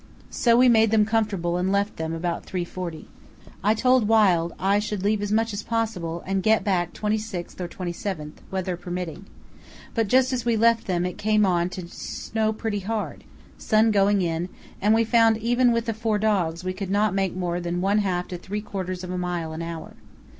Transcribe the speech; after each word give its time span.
So 0.31 0.57
we 0.57 0.67
made 0.67 0.89
them 0.89 1.05
comfortable 1.05 1.57
and 1.57 1.71
left 1.71 1.97
them 1.97 2.11
about 2.11 2.47
3.40. 2.47 3.05
I 3.63 3.75
told 3.75 4.07
Wild 4.07 4.51
I 4.57 4.79
should 4.79 5.03
leave 5.03 5.21
as 5.21 5.31
much 5.31 5.53
as 5.53 5.61
possible 5.61 6.23
and 6.25 6.41
get 6.41 6.63
back 6.63 6.91
26th 6.95 7.59
or 7.61 7.67
27th, 7.67 8.31
weather 8.49 8.75
permitting, 8.77 9.27
but 9.93 10.07
just 10.07 10.33
as 10.33 10.43
we 10.43 10.57
left 10.57 10.87
them 10.87 11.05
it 11.05 11.19
came 11.19 11.45
on 11.45 11.69
to 11.69 11.87
snow 11.87 12.51
pretty 12.51 12.79
hard, 12.79 13.23
sun 13.59 13.91
going 13.91 14.23
in, 14.23 14.49
and 14.81 14.95
we 14.95 15.03
found 15.03 15.37
even 15.37 15.71
with 15.71 15.85
the 15.85 15.93
four 15.93 16.17
dogs 16.17 16.63
we 16.63 16.73
could 16.73 16.89
not 16.89 17.13
make 17.13 17.35
more 17.35 17.59
than 17.59 17.79
one 17.79 17.99
half 17.99 18.27
to 18.29 18.39
three 18.39 18.61
quarters 18.61 19.03
of 19.03 19.11
a 19.11 19.19
mile 19.19 19.53
an 19.53 19.61
hour. 19.61 19.93